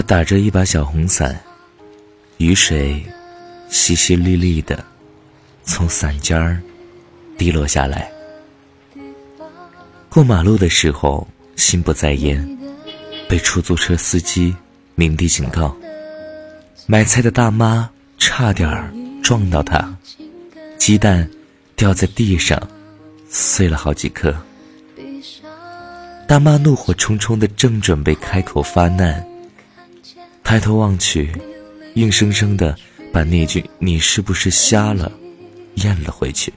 [0.00, 1.38] 他打着一把小红伞，
[2.38, 3.04] 雨水
[3.70, 4.82] 淅淅沥沥的
[5.62, 6.58] 从伞尖儿
[7.36, 8.10] 滴落下来。
[10.08, 12.58] 过马路的时候心不在焉，
[13.28, 14.56] 被出租车司机
[14.94, 15.76] 鸣笛警告。
[16.86, 19.94] 买菜的大妈差点撞到他，
[20.78, 21.28] 鸡蛋
[21.76, 22.58] 掉在地上，
[23.28, 24.34] 碎了好几颗。
[26.26, 29.22] 大妈怒火冲冲的，正准备开口发难，
[30.50, 31.30] 抬头望去，
[31.94, 32.76] 硬生生的
[33.12, 35.12] 把那句“你是不是瞎了”
[35.78, 36.52] 咽了回去，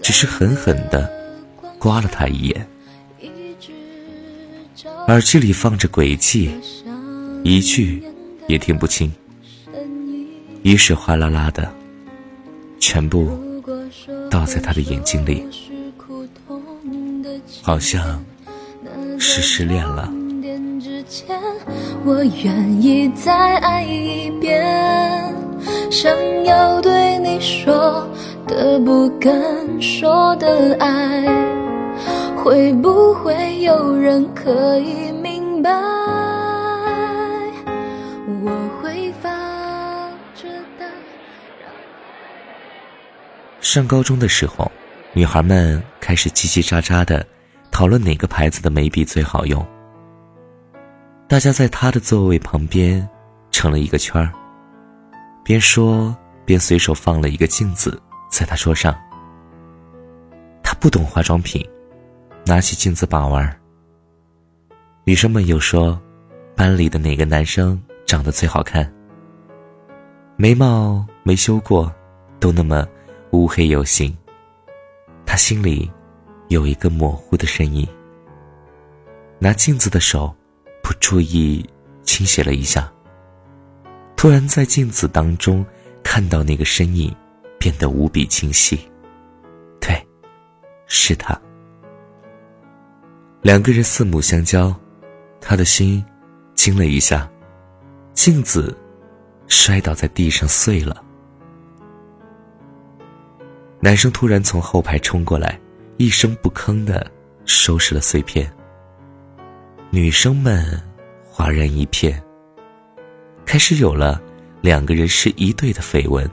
[0.00, 1.10] 只是狠狠的
[1.76, 2.68] 刮了他一眼，
[5.08, 6.56] 耳机里放着轨迹，
[7.42, 8.00] 一句
[8.46, 9.12] 也听不清，
[10.62, 11.68] 雨水哗啦啦的，
[12.78, 13.36] 全部
[14.30, 15.44] 倒在他的眼睛里，
[17.60, 18.24] 好像。
[19.18, 20.12] 是失恋了。
[22.08, 24.64] 我愿意再爱一遍，
[25.90, 26.10] 想
[26.42, 28.02] 要对你说
[28.46, 29.30] 的不敢
[29.78, 31.26] 说的爱，
[32.34, 35.70] 会不会有人可以明白？
[38.42, 38.50] 我
[38.80, 39.28] 会发
[40.34, 40.86] 着呆。
[43.60, 44.72] 上高中的时候，
[45.12, 47.22] 女孩们开始叽叽喳喳的。
[47.70, 49.64] 讨论哪个牌子的眉笔最好用。
[51.28, 53.06] 大家在他的座位旁边
[53.50, 54.32] 成了一个圈儿，
[55.44, 58.98] 边说边随手放了一个镜子在他桌上。
[60.62, 61.62] 他不懂化妆品，
[62.46, 63.60] 拿起镜子把玩。
[65.04, 66.00] 女生们又说，
[66.56, 68.90] 班里的哪个男生长得最好看，
[70.36, 71.94] 眉毛没修过，
[72.40, 72.88] 都那么
[73.32, 74.16] 乌黑有型。
[75.26, 75.90] 他心里。
[76.48, 77.86] 有一个模糊的身影，
[79.38, 80.34] 拿镜子的手
[80.82, 81.64] 不注意
[82.02, 82.90] 倾斜了一下，
[84.16, 85.64] 突然在镜子当中
[86.02, 87.14] 看到那个身影，
[87.58, 88.78] 变得无比清晰。
[89.80, 90.06] 对，
[90.86, 91.38] 是他。
[93.42, 94.74] 两个人四目相交，
[95.40, 96.04] 他的心
[96.54, 97.30] 惊了一下，
[98.12, 98.76] 镜子
[99.46, 101.04] 摔倒在地上碎了。
[103.80, 105.58] 男生突然从后排冲过来。
[106.00, 107.10] 一声不吭的
[107.44, 108.48] 收拾了碎片。
[109.90, 110.78] 女生们
[111.24, 112.22] 哗然一片，
[113.46, 114.20] 开始有了
[114.60, 116.30] 两个人是一对的绯闻。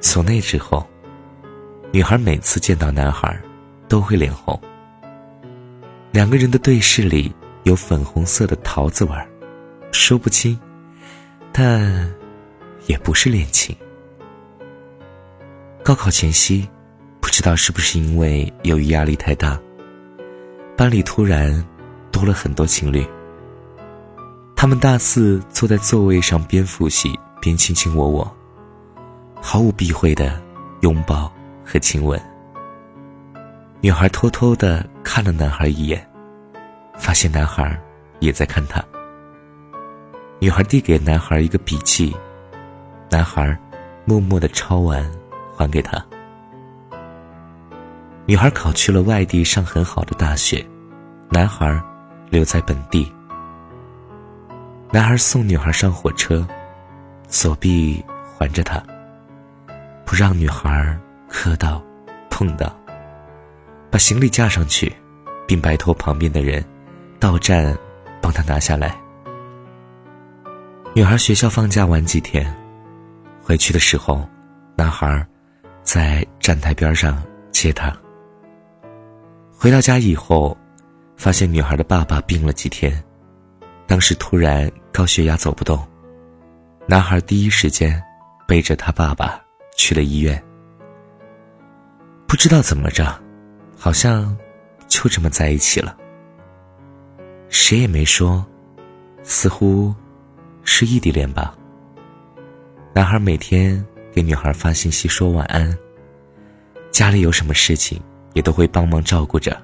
[0.00, 0.86] 从那之后，
[1.90, 3.40] 女孩每次见到男孩，
[3.88, 4.60] 都会脸红。
[6.12, 9.26] 两个人的对视里有粉红色的桃子味儿，
[9.90, 10.58] 说不清，
[11.52, 12.12] 但
[12.86, 13.74] 也不是恋情。
[15.82, 16.68] 高考前夕。
[17.18, 19.60] 不知道是不是因为由于压力太大，
[20.74, 21.62] 班里突然
[22.16, 23.06] 多了很多情侣。
[24.56, 28.36] 他们大四坐在座位上，边复习边卿卿我我，
[29.38, 30.40] 毫无避讳的
[30.80, 31.30] 拥抱
[31.62, 32.18] 和亲吻。
[33.82, 36.10] 女孩偷偷的看了男孩一眼，
[36.96, 37.78] 发现男孩
[38.20, 38.82] 也在看她。
[40.38, 42.16] 女孩递给男孩一个笔记，
[43.10, 43.54] 男孩
[44.06, 45.06] 默默的抄完，
[45.54, 46.02] 还给她。
[48.24, 50.66] 女孩考去了外地上很好的大学，
[51.28, 51.78] 男孩
[52.30, 53.12] 留在本地。
[54.92, 56.46] 男孩送女孩上火车，
[57.28, 58.04] 左臂
[58.36, 58.82] 环着她，
[60.04, 60.96] 不让女孩
[61.28, 61.82] 磕到、
[62.30, 62.74] 碰到，
[63.90, 64.94] 把行李架上去，
[65.46, 66.64] 并拜托旁边的人
[67.18, 67.76] 到站
[68.22, 68.96] 帮她拿下来。
[70.94, 72.54] 女孩学校放假玩几天，
[73.42, 74.26] 回去的时候，
[74.76, 75.26] 男孩
[75.82, 77.94] 在站台边上接她。
[79.58, 80.56] 回到家以后，
[81.16, 83.02] 发现女孩的爸爸病了几天，
[83.86, 85.84] 当时突然高血压走不动，
[86.86, 88.02] 男孩第一时间
[88.46, 89.40] 背着他爸爸
[89.76, 90.40] 去了医院。
[92.26, 93.18] 不知道怎么着，
[93.76, 94.36] 好像
[94.88, 95.96] 就这么在一起了。
[97.48, 98.44] 谁也没说，
[99.22, 99.94] 似乎
[100.62, 101.56] 是异地恋吧。
[102.92, 105.76] 男孩每天给女孩发信息说晚安，
[106.90, 108.00] 家里有什么事情。
[108.36, 109.58] 也都会帮忙照顾着。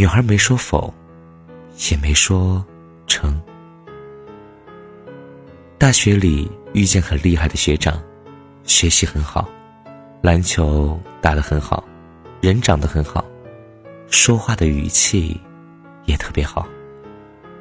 [0.00, 0.90] 女孩没说否，
[1.90, 2.64] 也没说
[3.06, 3.38] 成。
[5.76, 8.02] 大学里遇见很厉害的学长，
[8.64, 9.46] 学习很好，
[10.22, 11.84] 篮球打得很好，
[12.40, 13.22] 人长得很好，
[14.08, 15.38] 说话的语气
[16.06, 16.66] 也特别好，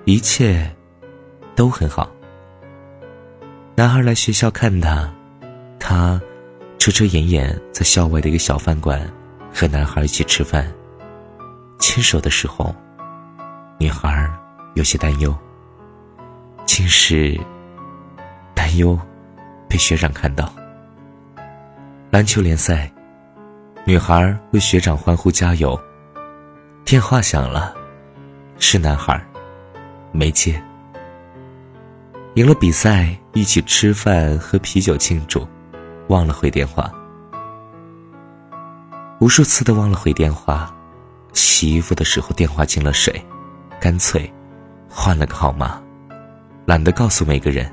[0.05, 0.73] 一切
[1.57, 2.09] 都很好。
[3.75, 5.13] 男孩来学校看他，
[5.77, 6.21] 他。
[6.77, 9.05] 遮遮掩掩，在校外的一个小饭馆，
[9.53, 10.73] 和男孩一起吃饭。
[11.79, 12.75] 牵手的时候，
[13.79, 14.29] 女孩
[14.75, 15.35] 有些担忧。
[16.65, 17.37] 竟是
[18.53, 18.97] 担忧
[19.67, 20.53] 被学长看到。
[22.11, 22.89] 篮球联赛，
[23.85, 25.77] 女孩为学长欢呼加油。
[26.85, 27.73] 电话响了，
[28.59, 29.19] 是男孩，
[30.11, 30.61] 没接。
[32.35, 35.45] 赢了比赛，一起吃饭喝啤酒庆祝，
[36.07, 36.89] 忘了回电话。
[39.19, 40.73] 无数次的忘了回电话，
[41.33, 43.23] 洗衣服的时候电话进了水，
[43.79, 44.31] 干脆
[44.89, 45.81] 换了个号码。
[46.65, 47.71] 懒得告诉每个人，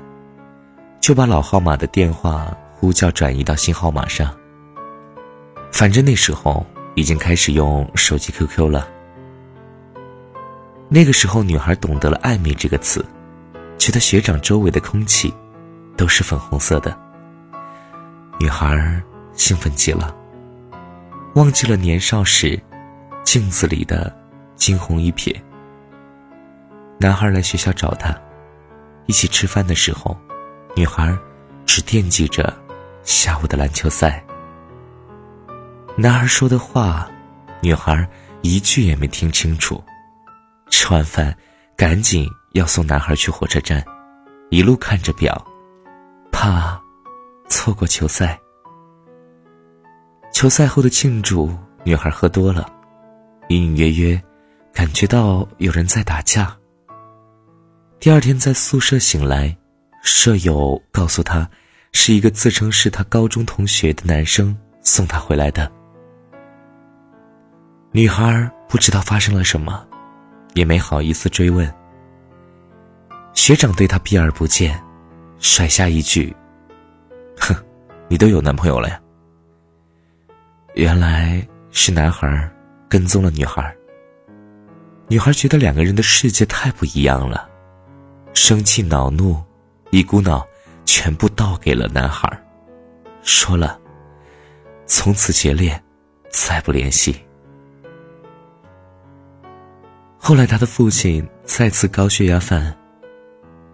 [0.99, 4.35] 就把老号码的电话呼叫转移到新号码上。
[5.71, 6.65] 反正那时候
[6.95, 8.87] 已经开始用手机 QQ 了。
[10.89, 13.05] 那个时候，女孩懂得了“暧昧”这个词，
[13.77, 15.31] 觉得学长周围的空气
[15.95, 16.97] 都是粉红色的。
[18.39, 19.01] 女孩
[19.33, 20.15] 兴奋极了，
[21.35, 22.59] 忘记了年少时
[23.27, 24.09] 镜子里的
[24.55, 25.35] 惊鸿一瞥。
[26.97, 28.17] 男孩来学校找她。
[29.05, 30.17] 一起吃饭的时候，
[30.77, 31.13] 女孩
[31.65, 32.57] 只惦记着
[33.03, 34.23] 下午的篮球赛。
[35.97, 37.05] 男孩说的话，
[37.61, 38.07] 女孩
[38.43, 39.83] 一句也没听清楚。
[40.69, 41.37] 吃完饭，
[41.75, 43.83] 赶紧要送男孩去火车站，
[44.51, 45.45] 一路看着表，
[46.31, 46.81] 怕
[47.49, 48.39] 错过球赛。
[50.31, 51.53] 球赛后的庆祝，
[51.83, 52.69] 女孩喝多了，
[53.49, 54.21] 隐隐约约
[54.73, 56.55] 感觉到有人在打架。
[57.99, 59.55] 第二天在宿舍醒来，
[60.03, 61.49] 舍友告诉他，
[61.93, 65.71] 是一个自称是他高中同学的男生送他回来的。
[67.91, 69.87] 女孩不知道发生了什么，
[70.53, 71.73] 也没好意思追问。
[73.33, 74.79] 学长对她避而不见，
[75.39, 76.35] 甩下一句
[77.39, 77.55] ：“哼，
[78.09, 78.99] 你都有男朋友了呀？”
[80.75, 82.51] 原来是男孩
[82.89, 83.75] 跟踪了女孩。
[85.07, 87.49] 女孩觉得两个人的世界太不一样了。
[88.33, 89.41] 生气恼怒，
[89.89, 90.45] 一股脑
[90.85, 92.29] 全部倒给了男孩，
[93.23, 93.79] 说了
[94.85, 95.81] ：“从此决裂，
[96.29, 97.15] 再不联系。”
[100.19, 102.75] 后来，他的父亲再次高血压犯，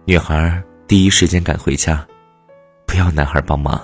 [0.04, 2.06] 女孩第一时间赶回家，
[2.86, 3.80] 不要男孩帮忙。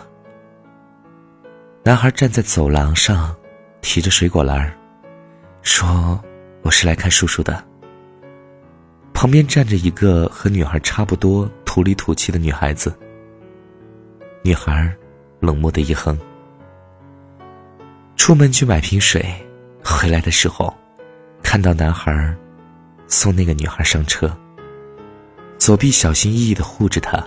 [1.82, 3.34] 男孩站在走廊上，
[3.80, 4.72] 提着水果篮
[5.62, 6.18] 说
[6.62, 7.62] ：“我是来看叔叔的。”
[9.12, 12.94] 旁边站着一个和女孩差不多土里土气的女孩子。
[14.42, 14.90] 女孩
[15.38, 16.18] 冷漠的一哼，
[18.16, 19.22] 出门去买瓶水，
[19.84, 20.74] 回来的时候，
[21.42, 22.34] 看到男孩
[23.06, 24.34] 送那个女孩上车，
[25.58, 27.22] 左臂小心翼翼的护着她，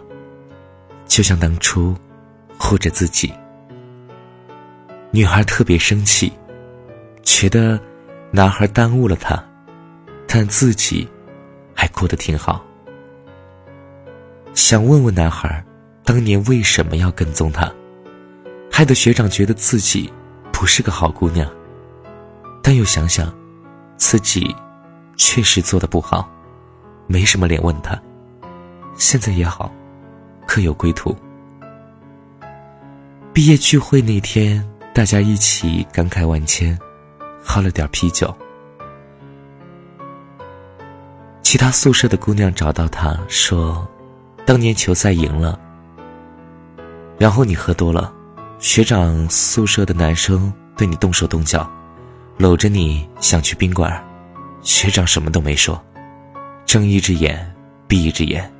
[1.05, 1.95] 就像当初
[2.57, 3.31] 护着自己。
[5.11, 6.33] 女孩特别生气，
[7.21, 7.79] 觉得
[8.35, 9.41] 男孩耽误了她，
[10.27, 11.07] 但自己。
[11.75, 12.63] 还过得挺好，
[14.53, 15.61] 想问问男孩，
[16.05, 17.69] 当年为什么要跟踪他，
[18.71, 20.09] 害得学长觉得自己
[20.49, 21.51] 不是个好姑娘。
[22.61, 23.35] 但又想想，
[23.97, 24.55] 自己
[25.17, 26.29] 确实做的不好，
[27.05, 27.99] 没什么脸问他。
[28.95, 29.69] 现在也好，
[30.47, 31.13] 各有归途。
[33.33, 34.63] 毕业聚会那天，
[34.93, 36.79] 大家一起感慨万千，
[37.43, 38.33] 喝了点啤酒。
[41.41, 43.87] 其他宿舍的姑娘找到他说
[44.43, 45.59] ：“当年球赛赢了，
[47.19, 48.11] 然后你喝多了，
[48.57, 51.69] 学长宿舍的男生对你动手动脚，
[52.37, 54.03] 搂着你想去宾馆，
[54.61, 55.79] 学长什么都没说，
[56.65, 57.53] 睁一只眼
[57.87, 58.51] 闭一只眼，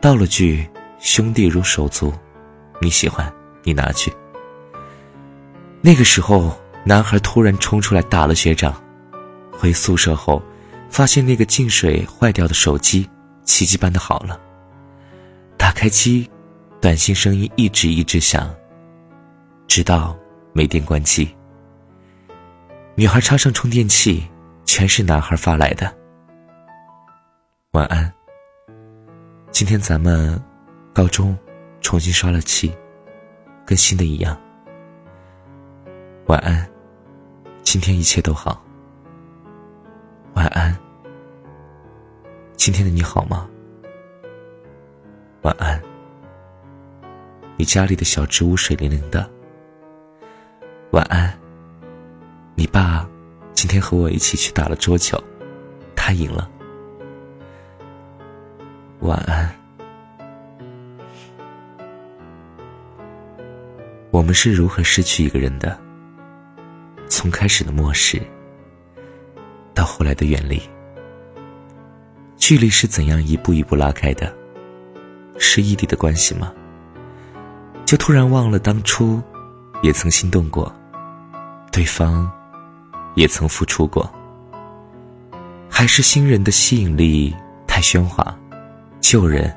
[0.00, 2.12] 道了句兄弟如手足，
[2.80, 4.12] 你喜欢你拿去。
[5.80, 8.74] 那个时候，男孩突然冲出来打了学长，
[9.52, 10.42] 回宿舍后。”
[10.90, 13.10] 发现那个进水坏掉的手机，
[13.42, 14.40] 奇迹般的好了。
[15.58, 16.30] 打开机，
[16.80, 18.48] 短信声音一直一直响，
[19.66, 20.16] 直到
[20.52, 21.34] 没电关机。
[22.94, 24.24] 女孩插上充电器，
[24.64, 25.92] 全是男孩发来的。
[27.72, 28.12] 晚安。
[29.50, 30.40] 今天咱们
[30.92, 31.36] 高中
[31.80, 32.72] 重新刷了漆，
[33.66, 34.40] 跟新的一样。
[36.26, 36.64] 晚安。
[37.64, 38.62] 今天一切都好。
[40.34, 40.76] 晚安。
[42.56, 43.48] 今天的你好吗？
[45.42, 45.82] 晚安。
[47.56, 49.28] 你家里的小植物水灵灵的。
[50.92, 51.36] 晚安。
[52.54, 53.08] 你爸
[53.54, 55.18] 今天和我一起去打了桌球，
[55.96, 56.48] 他赢了。
[59.00, 59.52] 晚安。
[64.12, 65.76] 我们是如何失去一个人的？
[67.08, 68.20] 从开始的漠视，
[69.72, 70.60] 到后来的远离。
[72.36, 74.32] 距离是怎样一步一步拉开的？
[75.38, 76.52] 是异地的关系吗？
[77.84, 79.22] 就突然忘了当初，
[79.82, 80.74] 也曾心动过，
[81.70, 82.30] 对方，
[83.14, 84.12] 也曾付出过。
[85.68, 87.34] 还是新人的吸引力
[87.66, 88.36] 太喧哗，
[89.00, 89.54] 旧人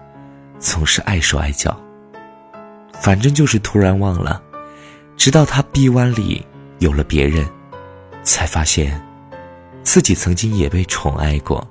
[0.60, 1.80] 总是碍手碍脚。
[3.00, 4.42] 反正就是突然忘了，
[5.16, 6.46] 直到他臂弯里
[6.80, 7.48] 有了别人，
[8.24, 9.02] 才发现，
[9.84, 11.68] 自己曾经也被宠爱过，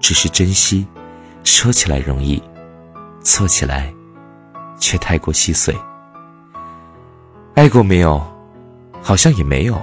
[0.00, 0.86] 只是珍惜，
[1.44, 2.42] 说起来容易，
[3.20, 3.92] 做起来，
[4.78, 5.76] 却太过细碎。
[7.54, 8.20] 爱过没有？
[9.00, 9.80] 好像也没有，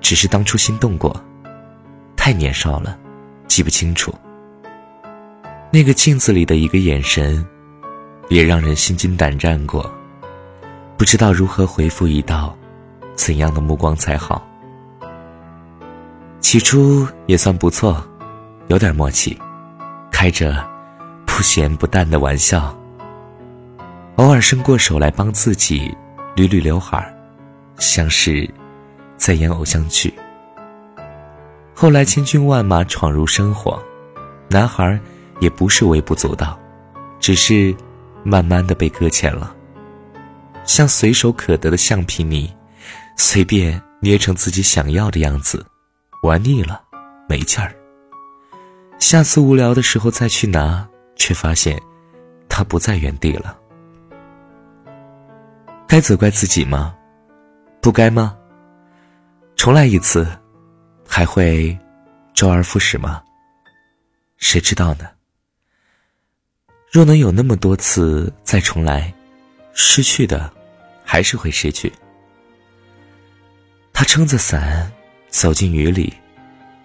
[0.00, 1.14] 只是当初心动过，
[2.16, 2.98] 太年少了，
[3.48, 4.14] 记不清楚。
[5.70, 7.44] 那个镜子里的一个眼神。
[8.30, 9.92] 也让人心惊胆战过，
[10.96, 12.56] 不知道如何回复一道
[13.14, 14.46] 怎样的目光才好。
[16.40, 18.04] 起初也算不错，
[18.68, 19.38] 有点默契，
[20.10, 20.64] 开着
[21.26, 22.76] 不咸不淡的玩笑，
[24.16, 25.96] 偶尔伸过手来帮自己
[26.36, 27.14] 捋捋刘海儿，
[27.78, 28.48] 像是
[29.16, 30.12] 在演偶像剧。
[31.74, 33.82] 后来千军万马闯入生活，
[34.48, 35.00] 男孩
[35.40, 36.58] 也不是微不足道，
[37.18, 37.74] 只是。
[38.26, 39.54] 慢慢的被搁浅了，
[40.64, 42.50] 像随手可得的橡皮泥，
[43.16, 45.64] 随便捏成自己想要的样子，
[46.22, 46.82] 玩腻了，
[47.28, 47.74] 没劲儿。
[48.98, 51.80] 下次无聊的时候再去拿，却发现
[52.48, 53.56] 它不在原地了。
[55.86, 56.94] 该责怪自己吗？
[57.80, 58.36] 不该吗？
[59.56, 60.26] 重来一次，
[61.06, 61.78] 还会
[62.34, 63.22] 周而复始吗？
[64.38, 65.08] 谁知道呢？
[66.90, 69.12] 若能有那么多次再重来，
[69.72, 70.52] 失去的
[71.04, 71.92] 还是会失去。
[73.94, 74.90] 他撑着伞
[75.28, 76.12] 走进雨里，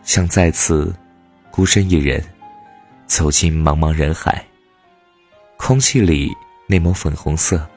[0.04, 0.96] 像再次
[1.50, 2.24] 孤身一人
[3.08, 4.46] 走进茫茫人海。
[5.58, 6.32] 空气里
[6.68, 7.68] 那抹粉红色，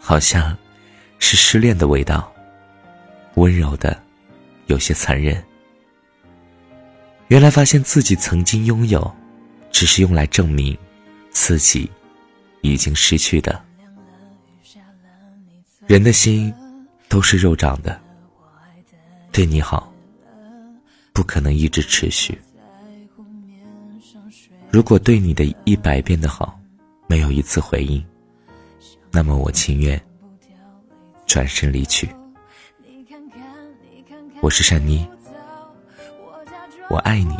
[0.00, 0.56] 好像
[1.18, 2.32] 是失恋的味道，
[3.34, 4.02] 温柔的，
[4.66, 5.40] 有些残忍。
[7.28, 9.14] 原来发现自己曾经拥有，
[9.70, 10.76] 只是用来证明。
[11.32, 11.88] 自己
[12.60, 13.62] 已经失去的，
[15.86, 16.52] 人的心
[17.08, 18.00] 都是肉长的。
[19.32, 19.92] 对你好，
[21.12, 22.36] 不可能一直持续。
[24.70, 26.58] 如果对你的一百遍的好，
[27.06, 28.04] 没有一次回应，
[29.10, 30.00] 那么我情愿
[31.26, 32.08] 转身离去。
[34.40, 35.08] 我是善妮，
[36.88, 37.36] 我爱你，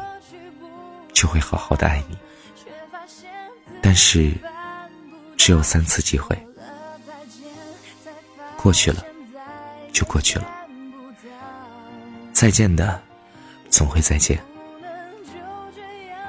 [1.13, 2.17] 就会好好的爱你。
[3.83, 4.33] 但是，
[5.37, 6.37] 只有三次机会，
[8.57, 9.05] 过去了，
[9.93, 10.60] 就过去了。
[12.41, 12.99] 再见的，
[13.69, 14.43] 总会再见。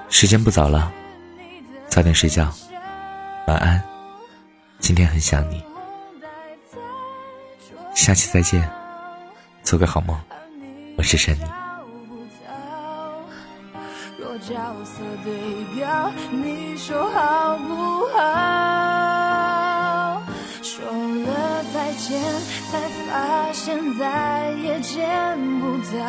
[0.10, 0.92] 时间不早了，
[1.88, 2.54] 早点睡觉，
[3.48, 3.82] 晚安。
[4.78, 5.64] 今天很想你，
[7.96, 8.70] 下期再见，
[9.64, 10.20] 做个好梦。
[10.98, 11.46] 我是珊妮。
[14.50, 15.32] 角色对
[15.76, 17.74] 调，你说好不
[18.18, 18.20] 好？
[20.62, 22.22] 说了再见，
[22.72, 22.80] 才
[23.12, 26.00] 发现再也见不到。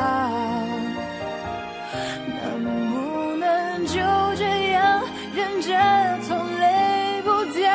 [2.28, 3.98] 能不能就
[4.36, 5.02] 这样
[5.34, 5.74] 忍着
[6.28, 7.68] 痛泪不掉？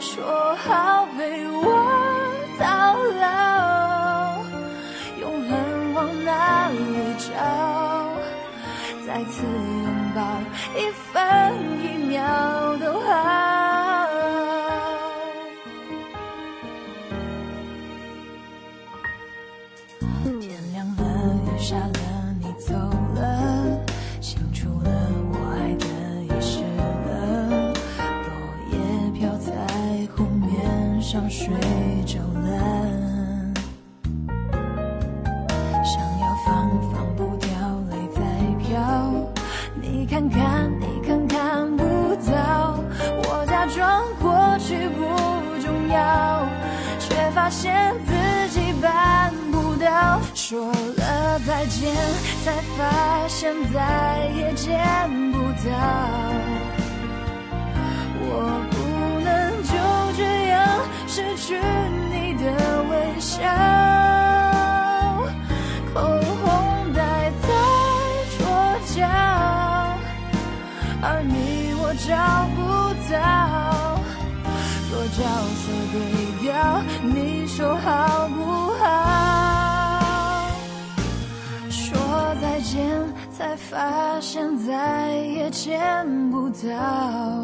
[0.00, 1.62] 说好陪我
[2.58, 4.42] 到老，
[5.20, 6.78] 永恒往哪里
[7.18, 7.28] 找？
[9.06, 10.18] 再次拥抱，
[10.74, 11.12] 一分
[11.82, 12.22] 一秒
[12.78, 12.93] 都
[51.54, 51.94] 再见，
[52.44, 54.76] 才发现再也见
[55.30, 55.70] 不到。
[58.26, 59.72] 我不能就
[60.16, 60.58] 这样
[61.06, 61.56] 失去
[62.10, 64.03] 你的微笑。
[84.84, 87.43] 再也见不到。